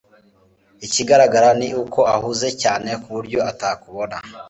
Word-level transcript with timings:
Ikigaragara 0.85 1.49
ni 1.59 1.67
uko 1.83 1.99
ahuze 2.15 2.47
cyane 2.61 2.89
ku 3.01 3.07
buryo 3.15 3.39
atakubona 3.51 4.15